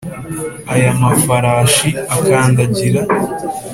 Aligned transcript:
ay, 0.71 0.81
amafarashi 0.93 1.89
akandagira, 2.15 3.01